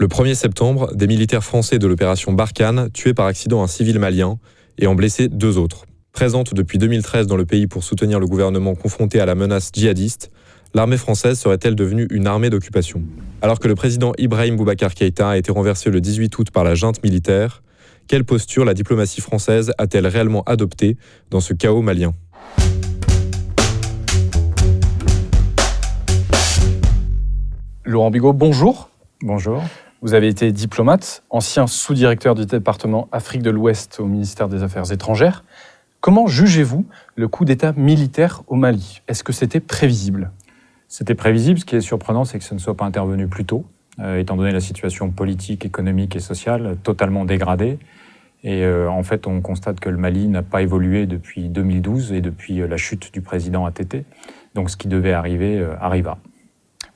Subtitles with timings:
[0.00, 4.38] Le 1er septembre, des militaires français de l'opération Barkhane tuaient par accident un civil malien
[4.78, 5.86] et en blessaient deux autres.
[6.12, 10.30] Présente depuis 2013 dans le pays pour soutenir le gouvernement confronté à la menace djihadiste,
[10.72, 13.02] l'armée française serait-elle devenue une armée d'occupation?
[13.42, 16.76] Alors que le président Ibrahim Boubacar Keïta a été renversé le 18 août par la
[16.76, 17.64] junte militaire,
[18.06, 20.96] quelle posture la diplomatie française a-t-elle réellement adoptée
[21.30, 22.14] dans ce chaos malien?
[27.84, 28.90] Laurent Bigot, bonjour.
[29.22, 29.60] Bonjour.
[30.00, 34.92] Vous avez été diplomate, ancien sous-directeur du département Afrique de l'Ouest au ministère des Affaires
[34.92, 35.42] étrangères.
[36.00, 39.02] Comment jugez-vous le coup d'État militaire au Mali?
[39.08, 40.30] Est-ce que c'était prévisible?
[40.86, 41.58] C'était prévisible.
[41.58, 43.64] Ce qui est surprenant, c'est que ce ne soit pas intervenu plus tôt,
[43.98, 47.80] euh, étant donné la situation politique, économique et sociale totalement dégradée.
[48.44, 52.20] Et euh, en fait, on constate que le Mali n'a pas évolué depuis 2012 et
[52.20, 54.04] depuis euh, la chute du président ATT.
[54.54, 56.18] Donc ce qui devait arriver arriva.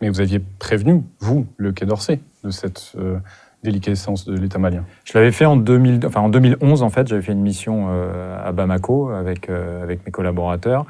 [0.03, 3.19] Mais vous aviez prévenu, vous, le Quai d'Orsay, de cette euh,
[3.63, 4.85] déliquescence de l'État malien.
[5.05, 7.07] Je l'avais fait en, 2000, enfin, en 2011, en fait.
[7.07, 10.87] J'avais fait une mission euh, à Bamako avec, euh, avec mes collaborateurs.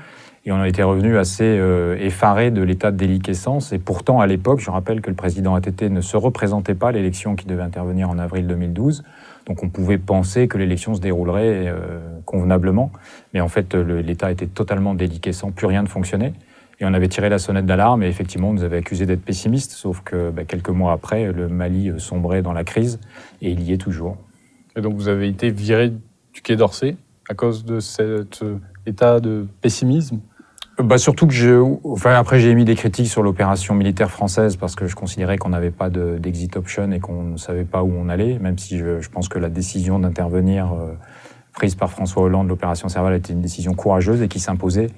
[0.46, 1.60] Et on a été revenu assez
[2.00, 3.72] effaré de l'état de déliquescence.
[3.72, 6.92] Et pourtant, à l'époque, je rappelle que le président ATT ne se représentait pas à
[6.92, 9.04] l'élection qui devait intervenir en avril 2012.
[9.46, 11.72] Donc on pouvait penser que l'élection se déroulerait
[12.24, 12.90] convenablement.
[13.34, 16.32] Mais en fait, l'État était totalement déliquescent, plus rien ne fonctionnait.
[16.82, 19.70] Et on avait tiré la sonnette d'alarme et effectivement, on nous avait accusé d'être pessimistes,
[19.70, 22.98] sauf que bah, quelques mois après, le Mali euh, sombrait dans la crise
[23.40, 24.16] et il y est toujours.
[24.74, 26.96] Et donc vous avez été viré du Quai d'Orsay
[27.30, 30.18] à cause de cet euh, état de pessimisme?
[30.76, 34.74] Bah surtout que je, enfin après j'ai émis des critiques sur l'opération militaire française parce
[34.74, 38.08] que je considérais qu'on n'avait pas d'exit option et qu'on ne savait pas où on
[38.08, 40.94] allait, même si je, je pense que la décision d'intervenir euh,
[41.52, 44.88] prise par François Hollande, l'opération Serval, était une décision courageuse et qui s'imposait.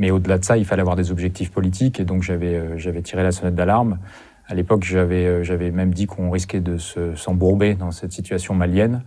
[0.00, 3.22] Mais au-delà de ça, il fallait avoir des objectifs politiques et donc j'avais euh, tiré
[3.22, 3.98] la sonnette d'alarme.
[4.46, 9.02] À l'époque, j'avais euh, même dit qu'on risquait de s'embourber dans cette situation malienne.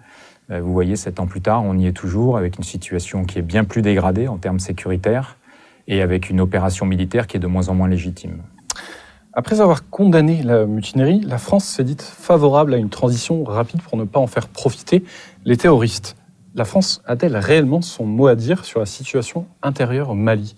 [0.52, 3.40] Euh, vous voyez, sept ans plus tard, on y est toujours avec une situation qui
[3.40, 5.38] est bien plus dégradée en termes sécuritaires
[5.88, 8.44] et avec une opération militaire qui est de moins en moins légitime.
[9.34, 13.98] Après avoir condamné la mutinerie, la France s'est dite favorable à une transition rapide pour
[13.98, 15.04] ne pas en faire profiter
[15.44, 16.16] les terroristes.
[16.54, 20.56] La France a-t-elle réellement son mot à dire sur la situation intérieure au Mali?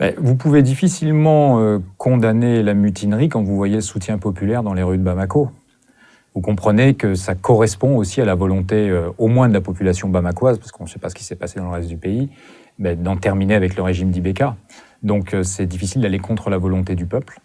[0.00, 4.72] Ben, vous pouvez difficilement euh, condamner la mutinerie quand vous voyez le soutien populaire dans
[4.72, 5.50] les rues de Bamako.
[6.34, 10.08] Vous comprenez que ça correspond aussi à la volonté, euh, au moins de la population
[10.08, 12.30] bamakoise, parce qu'on ne sait pas ce qui s'est passé dans le reste du pays,
[12.78, 14.56] ben, d'en terminer avec le régime d'Ibeka.
[15.02, 17.38] Donc euh, c'est difficile d'aller contre la volonté du peuple.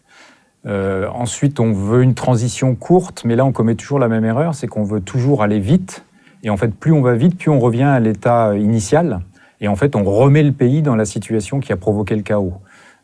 [0.65, 4.67] ensuite, on veut une transition courte, mais là on commet toujours la même erreur, c'est
[4.67, 6.05] qu'on veut toujours aller vite.
[6.44, 9.19] Et en fait, plus on va vite, plus on revient à l'état initial.
[9.61, 12.53] Et en fait, on remet le pays dans la situation qui a provoqué le chaos.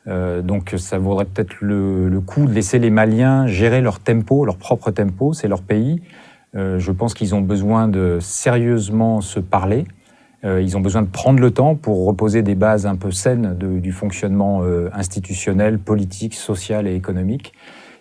[0.07, 4.57] Euh, donc ça vaudrait peut-être le, coup de laisser les Maliens gérer leur tempo, leur
[4.57, 6.01] propre tempo, c'est leur pays.
[6.55, 9.85] Euh, je pense qu'ils ont besoin de sérieusement se parler.
[10.43, 13.55] Euh, ils ont besoin de prendre le temps pour reposer des bases un peu saines
[13.55, 14.63] du fonctionnement
[14.93, 17.53] institutionnel, politique, social et économique.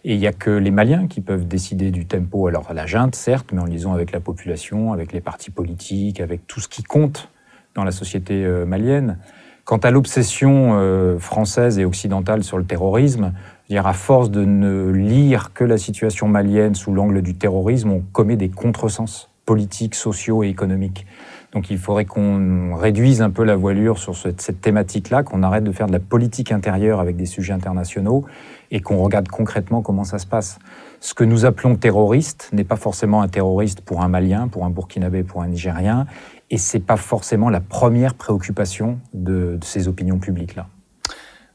[0.04, 2.46] Et il n'y a que les Maliens qui peuvent décider du tempo.
[2.46, 6.20] Alors à la junte, certes, mais en liaison avec la population, avec les partis politiques,
[6.20, 7.28] avec tout ce qui compte
[7.74, 9.18] dans la société euh, malienne.
[9.64, 13.32] Quant à l'obsession euh, française et occidentale sur le terrorisme,
[13.68, 18.00] dire à force de ne lire que la situation malienne sous l'angle du terrorisme, on
[18.12, 21.06] commet des contresens politiques, sociaux et économiques.
[21.52, 25.72] Donc il faudrait qu'on réduise un peu la voilure sur cette thématique-là, qu'on arrête de
[25.72, 28.24] faire de la politique intérieure avec des sujets internationaux
[28.70, 30.60] et qu'on regarde concrètement comment ça se passe.
[31.00, 34.70] Ce que nous appelons terroriste n'est pas forcément un terroriste pour un Malien, pour un
[34.70, 36.06] Burkinabé, pour un Nigérien,
[36.50, 40.66] et c'est pas forcément la première préoccupation de, ces opinions publiques-là.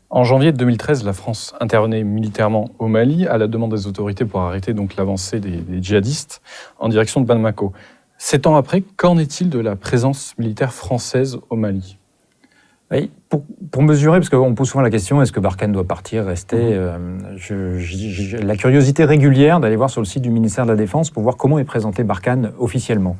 [0.09, 4.41] En janvier 2013, la France intervenait militairement au Mali à la demande des autorités pour
[4.41, 6.41] arrêter donc l'avancée des, djihadistes
[6.79, 7.73] en direction de Bamako.
[8.17, 11.97] Sept ans après, qu'en est-il de la présence militaire française au Mali?
[13.71, 17.19] Pour, mesurer, parce qu'on pose souvent la question, est-ce que Barkhane doit partir, rester mhm.
[17.51, 21.23] euh, La curiosité régulière d'aller voir sur le site du ministère de la Défense pour
[21.23, 23.17] voir comment est présenté Barkhane officiellement.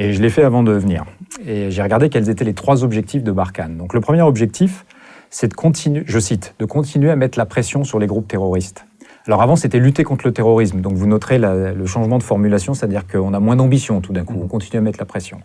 [0.00, 1.04] Et je l'ai fait avant de venir.
[1.44, 3.76] Et j'ai regardé quels étaient les trois objectifs de Barkhane.
[3.76, 4.86] Donc le premier objectif,
[5.28, 8.86] c'est de continuer, je cite, de continuer à mettre la pression sur les groupes terroristes.
[9.26, 10.80] Alors avant, c'était lutter contre le terrorisme.
[10.82, 14.38] Donc vous noterez le changement de formulation, c'est-à-dire qu'on a moins d'ambition tout d'un coup.
[14.40, 15.40] On continue à mettre la pression.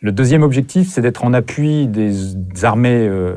[0.00, 3.34] Le deuxième objectif, c'est d'être en appui des armées euh,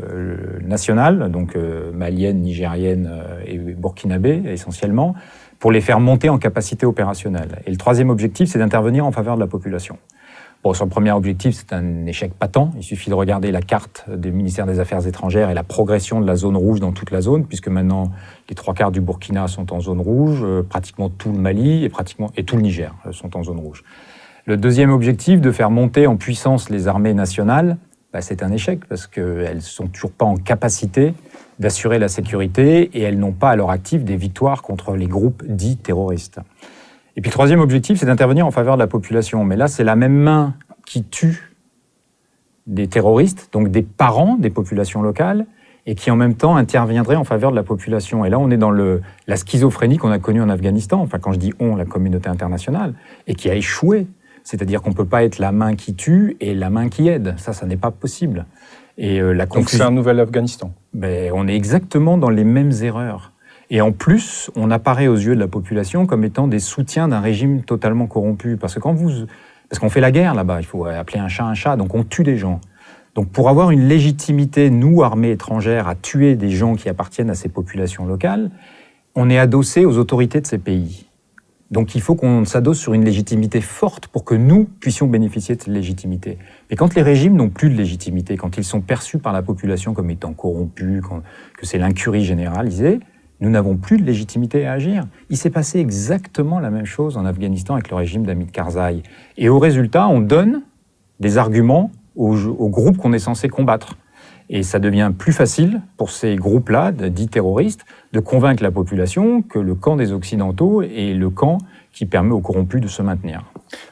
[0.65, 5.13] nationales, donc euh, maliennes, nigériennes euh, et burkinabées essentiellement,
[5.59, 7.61] pour les faire monter en capacité opérationnelle.
[7.65, 9.97] Et le troisième objectif, c'est d'intervenir en faveur de la population.
[10.61, 12.71] Bon, le premier objectif, c'est un échec patent.
[12.75, 16.27] Il suffit de regarder la carte du ministère des Affaires étrangères et la progression de
[16.27, 18.11] la zone rouge dans toute la zone, puisque maintenant
[18.49, 21.89] les trois quarts du Burkina sont en zone rouge, euh, pratiquement tout le Mali et
[21.89, 23.85] pratiquement et tout le Niger euh, sont en zone rouge.
[24.45, 27.77] Le deuxième objectif, de faire monter en puissance les armées nationales,
[28.11, 31.13] bah, c'est un échec parce qu'elles sont toujours pas en capacité
[31.59, 35.41] d'assurer la sécurité et elles n'ont pas à leur actif des victoires contre les groupes
[35.47, 36.41] dits terroristes.
[37.19, 39.43] Et puis le troisième objectif, c'est d'intervenir en faveur de la population.
[39.43, 40.53] Mais là, c'est la même main
[40.85, 41.51] qui tue
[42.65, 45.45] des terroristes, donc des parents des populations locales,
[45.85, 48.23] et qui en même temps interviendrait en faveur de la population.
[48.23, 51.33] Et là, on est dans le, la schizophrénie qu'on a connue en Afghanistan, enfin quand
[51.33, 52.93] je dis on, la communauté internationale,
[53.27, 54.07] et qui a échoué.
[54.45, 57.33] C'est-à-dire qu'on ne peut pas être la main qui tue et la main qui aide.
[57.35, 58.45] Ça, ça n'est pas possible.
[58.97, 60.71] Et euh, la Donc c'est un nouvel Afghanistan.
[60.93, 63.33] Ben, on est exactement dans les mêmes erreurs.
[63.69, 67.19] Et en plus, on apparaît aux yeux de la population comme étant des soutiens d'un
[67.19, 68.57] régime totalement corrompu.
[68.57, 69.27] Parce que quand vous,
[69.69, 72.03] parce qu'on fait la guerre là-bas, il faut appeler un chat un chat, donc on
[72.03, 72.61] tue des gens.
[73.13, 77.35] Donc pour avoir une légitimité, nous, armée étrangère, à tuer des gens qui appartiennent à
[77.35, 78.49] ces populations locales,
[79.15, 81.05] on est adossé aux autorités de ces pays.
[81.69, 85.61] Donc il faut qu'on s'adosse sur une légitimité forte pour que nous puissions bénéficier de
[85.61, 86.39] cette légitimité.
[86.69, 89.93] Mais quand les régimes n'ont plus de légitimité, quand ils sont perçus par la population
[89.93, 91.03] comme étant corrompus,
[91.57, 92.99] que c'est l'incurie généralisée,
[93.41, 95.05] nous n'avons plus de légitimité à agir.
[95.29, 99.03] Il s'est passé exactement la même chose en Afghanistan avec le régime d'Hamid Karzai.
[99.37, 100.61] Et au résultat, on donne
[101.19, 103.95] des arguments aux, groupes qu'on est censé combattre.
[104.49, 109.59] Et ça devient plus facile pour ces groupes-là, dits terroristes, de convaincre la population que
[109.59, 111.59] le camp des Occidentaux est le camp
[111.93, 113.43] qui permet aux corrompus de se maintenir.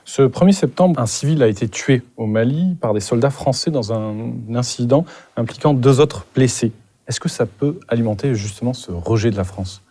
[0.04, 3.94] Ce 1er septembre, un civil a été tué au Mali par des soldats français dans
[3.94, 4.16] un
[4.56, 5.06] incident
[5.36, 6.72] impliquant deux autres blessés.
[7.08, 9.82] Est-ce que ça peut alimenter justement ce rejet de la France?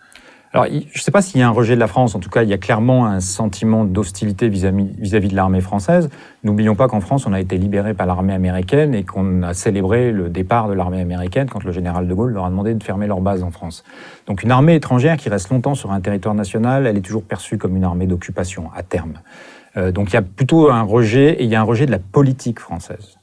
[0.52, 2.14] Alors, je ne sais pas s'il y a un rejet de la France.
[2.14, 6.08] En tout cas, il y a clairement un sentiment d'hostilité vis-à-vis de l'armée française.
[6.44, 10.12] N'oublions pas qu'en France, on a été libéré par l'armée américaine et qu'on a célébré
[10.12, 13.06] le départ de l'armée américaine quand le général de Gaulle leur a demandé de fermer
[13.06, 13.84] leur base en France.
[14.26, 17.58] Donc, une armée étrangère qui reste longtemps sur un territoire national, elle est toujours perçue
[17.58, 19.14] comme une armée d'occupation à terme.
[19.76, 21.90] Euh, donc, il y a plutôt un rejet et il y a un rejet de
[21.90, 23.15] la politique française.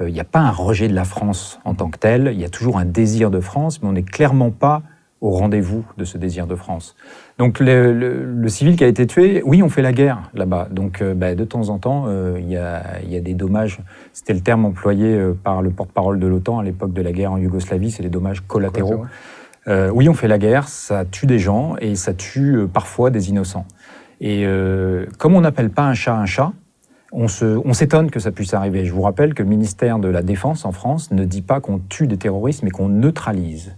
[0.00, 2.40] Euh, il n'y a pas un rejet de la France en tant que tel, il
[2.40, 4.82] y a toujours un désir de France, mais on n'est clairement pas
[5.20, 6.96] au rendez-vous de ce désir de France.
[7.38, 10.68] Donc le, civil qui a été tué, oui, on fait la guerre là-bas.
[10.70, 13.78] Donc euh, bah, de temps en temps, euh, il y, a, des dommages.
[14.12, 17.38] C'était le terme employé par le porte-parole de l'OTAN à l'époque de la guerre en
[17.38, 19.04] Yougoslavie, c'est les dommages collatéraux.
[19.66, 23.66] oui, on fait la guerre, ça tue des gens et ça tue parfois des innocents.
[24.20, 24.44] Et
[25.18, 26.52] comme on n'appelle pas un chat un chat,
[27.14, 28.84] on s'étonne que ça puisse arriver.
[28.84, 31.78] Je vous rappelle que le ministère de la Défense en France ne dit pas qu'on
[31.78, 33.76] tue des terroristes, mais qu'on neutralise.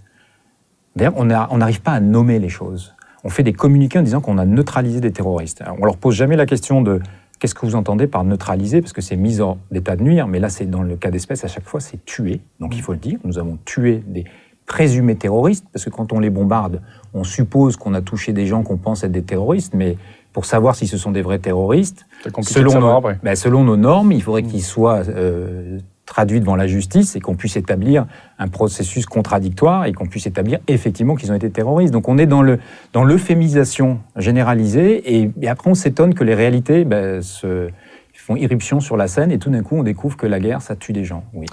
[0.97, 2.95] D'ailleurs, on n'arrive pas à nommer les choses.
[3.25, 5.63] On fait des communiqués en disant qu'on a neutralisé des terroristes.
[5.79, 7.01] On leur pose jamais la question de
[7.39, 10.39] qu'est-ce que vous entendez par neutraliser, parce que c'est mise en état de nuire, mais
[10.39, 12.41] là, c'est dans le cas d'espèce, à chaque fois, c'est tuer.
[12.61, 14.25] Donc il faut le dire, nous avons tué des
[14.65, 16.81] présumés terroristes, parce que quand on les bombarde,
[17.13, 19.99] on suppose qu'on a touché des gens qu'on pense être des terroristes, mais
[20.37, 22.05] pour savoir si ce sont des vrais terroristes.
[22.43, 24.49] Selon, nos, ben, selon nos normes, il faudrait mm.
[24.49, 28.05] qu'ils soient euh, traduits devant la justice et qu'on puisse établir
[28.39, 31.91] un processus contradictoire et qu'on puisse établir effectivement qu'ils ont été terroristes.
[31.91, 32.59] Donc on est dans le
[32.93, 37.71] dans l'euphémisation généralisée et, après on s'étonne que les réalités ben, se
[38.13, 40.77] font irruption sur la scène et tout d'un coup on découvre que la guerre ça
[40.77, 41.25] tue des gens.
[41.33, 41.47] Oui.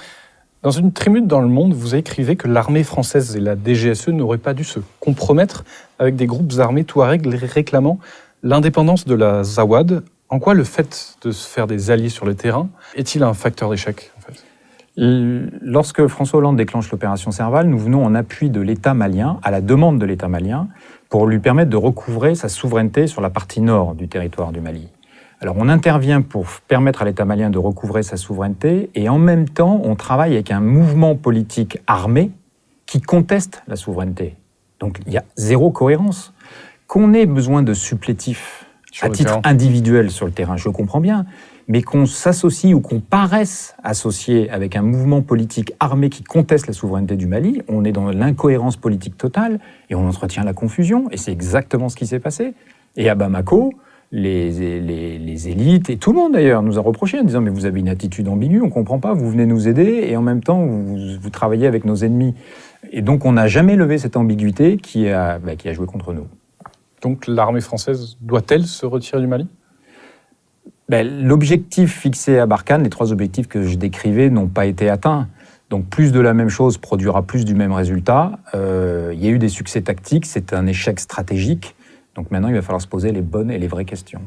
[0.62, 4.38] Dans une tribune dans Le Monde, vous écrivez que l'armée française et la DGSE n'auraient
[4.38, 5.66] pas dû se compromettre
[6.00, 8.00] avec des groupes armés touaregs réclamant
[8.46, 12.36] L'indépendance de la Zawad, en quoi le fait de se faire des alliés sur le
[12.36, 14.12] terrain est-il un facteur d'échec
[14.98, 19.62] Lorsque François Hollande déclenche l'opération Serval, nous venons en appui de l'État malien, à la
[19.62, 20.68] demande de l'État malien,
[21.08, 24.90] pour lui permettre de recouvrer sa souveraineté sur la partie nord du territoire du Mali.
[25.40, 29.48] Alors on intervient pour permettre à l'État malien de recouvrer sa souveraineté et en même
[29.48, 32.32] temps on travaille avec un mouvement politique armé
[32.88, 34.36] qui conteste la souveraineté.
[34.82, 36.34] Donc il y a zéro cohérence
[36.94, 38.68] qu'on ait besoin de supplétifs
[39.02, 41.26] à titre individuel sur le terrain, je comprends bien,
[41.68, 46.74] mais qu'on s'associe ou qu'on paraisse associé avec un mouvement politique armé qui conteste la
[46.74, 49.60] souveraineté du Mali, on est dans l'incohérence politique totale
[49.90, 52.54] et on entretient la confusion, et c'est exactement ce qui s'est passé.
[52.96, 53.74] Et à Bamako,
[54.12, 57.66] les, les, élites, et tout le monde d'ailleurs, nous a reproché en disant Mais vous
[57.66, 60.44] avez une attitude ambiguë, on ne comprend pas, vous venez nous aider, et en même
[60.44, 62.36] temps, vous, vous travaillez avec nos ennemis.
[62.92, 66.14] Et donc, on n'a jamais levé cette ambiguïté qui a, bah, qui a joué contre
[66.14, 66.28] nous.
[67.04, 69.46] Donc l'armée française doit-elle se retirer du Mali?
[70.90, 75.28] Ben, L'objectif fixé à Barkhane, les trois objectifs que je décrivais, n'ont pas été atteints.
[75.70, 78.40] Donc plus de la même chose produira plus du même résultat.
[78.56, 81.76] Euh, il y a eu des succès tactiques, c'est un échec stratégique.
[82.16, 84.22] Donc maintenant, il va falloir se poser les bonnes et les vraies questions.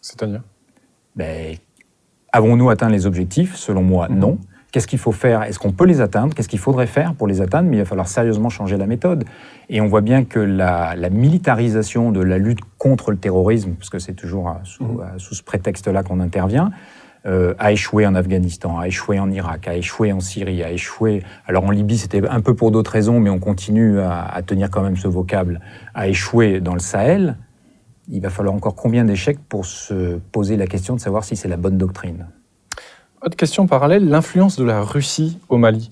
[0.00, 0.42] C'est-à-dire?
[1.16, 1.56] Ben,
[2.34, 3.54] Avons-nous atteint les objectifs?
[3.56, 4.18] Selon moi, Mhm.
[4.18, 4.38] non.
[4.72, 5.42] Qu'est-ce qu'il faut faire?
[5.42, 6.34] Est-ce qu'on peut les atteindre?
[6.34, 7.68] Qu'est-ce qu'il faudrait faire pour les atteindre?
[7.68, 9.24] Mais il va falloir sérieusement changer la méthode.
[9.68, 13.90] Et on voit bien que la, la militarisation de la lutte contre le terrorisme, parce
[13.90, 15.00] que c'est toujours euh, sous, Mhm.
[15.00, 16.70] euh, sous ce prétexte-là qu'on intervient,
[17.26, 21.22] euh, a échoué en Afghanistan, a échoué en Irak, a échoué en Syrie, a échoué.
[21.46, 24.70] Alors en Libye, c'était un peu pour d'autres raisons, mais on continue à, à tenir
[24.70, 25.60] quand même ce vocable.
[25.94, 27.36] A échoué dans le Sahel.
[28.08, 31.46] Il va falloir encore combien d'échecs pour se poser la question de savoir si c'est
[31.48, 32.26] la bonne doctrine?
[33.24, 35.90] Autre question parallèle, l'influence de la Russie au Mali.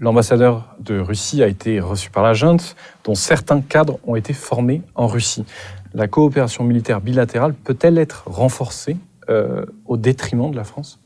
[0.00, 4.80] L'ambassadeur de Russie a été reçu par la junte, dont certains cadres ont été formés
[4.94, 5.44] en Russie.
[5.92, 8.96] La coopération militaire bilatérale peut-elle être renforcée
[9.28, 10.98] euh, au détriment de la France?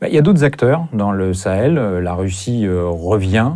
[0.00, 1.76] Bah, Il y a d'autres acteurs dans le Sahel.
[1.76, 3.52] Euh, La Russie euh, revient.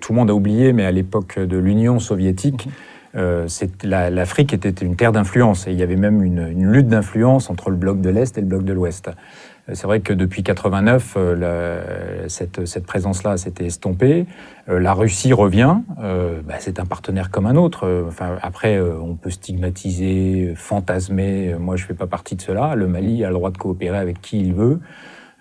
[0.00, 2.68] Tout le monde a oublié, mais à l'époque de l'Union soviétique,
[3.14, 5.66] l'Afrique était une terre d'influence.
[5.66, 8.46] Et il y avait même une lutte d'influence entre le bloc de l'Est et le
[8.46, 9.10] bloc de l'Ouest.
[9.70, 14.26] Euh, C'est vrai que depuis 89, euh, cette, présence-là s'était estompée.
[14.68, 15.78] Euh, la Russie revient.
[15.98, 18.04] Bah, c'est un partenaire comme un autre.
[18.08, 21.54] Enfin, après, on peut stigmatiser, fantasmer.
[21.58, 22.74] Moi, je fais pas partie de cela.
[22.74, 24.80] Le Mali a le droit de coopérer avec qui il veut.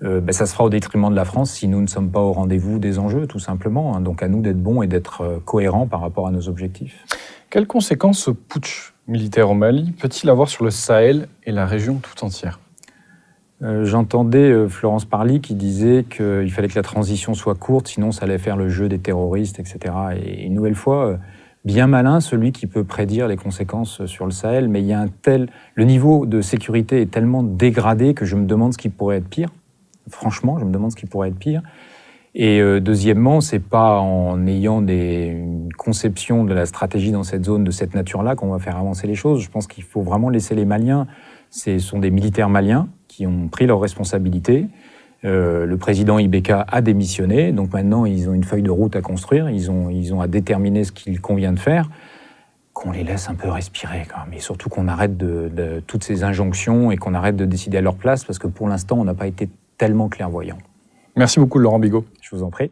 [0.01, 2.31] Ben, ça se fera au détriment de la France si nous ne sommes pas au
[2.31, 3.95] rendez-vous des enjeux, tout simplement.
[3.95, 4.01] hein.
[4.01, 7.05] Donc à nous d'être bons et d'être euh, cohérents par rapport à nos objectifs.
[7.50, 11.95] Quelles conséquences ce putsch militaire au Mali peut-il avoir sur le Sahel et la région
[11.95, 12.59] tout entière?
[13.61, 18.11] Euh, J'entendais euh, Florence Parly qui disait qu'il fallait que la transition soit courte, sinon
[18.11, 19.93] ça allait faire le jeu des terroristes, etc.
[20.15, 21.17] Et une nouvelle fois, euh,
[21.65, 25.01] bien malin celui qui peut prédire les conséquences sur le Sahel, mais il y a
[25.01, 25.49] un tel...
[25.75, 29.27] Le niveau de sécurité est tellement dégradé que je me demande ce qui pourrait être
[29.27, 29.49] pire.
[30.09, 31.61] Franchement, je me demande ce qui pourrait être pire.
[32.35, 37.63] Et deuxièmement, c'est pas en ayant des, une conception de la stratégie dans cette zone
[37.63, 39.41] de cette nature-là qu'on va faire avancer les choses.
[39.41, 41.07] Je pense qu'il faut vraiment laisser les Maliens.
[41.49, 44.67] Ce sont des militaires maliens qui ont pris leurs responsabilités.
[45.25, 49.01] Euh, le président Ibeka a démissionné, donc maintenant ils ont une feuille de route à
[49.01, 49.49] construire.
[49.49, 51.89] Ils ont, ils ont à déterminer ce qu'il convient de faire.
[52.71, 54.33] Qu'on les laisse un peu respirer, quand même.
[54.33, 57.81] Et surtout qu'on arrête de, de toutes ces injonctions et qu'on arrête de décider à
[57.81, 60.57] leur place, parce que pour l'instant, on n'a pas été tellement clairvoyant.
[61.17, 62.05] Merci beaucoup Laurent Bigot.
[62.21, 62.71] Je vous en prie.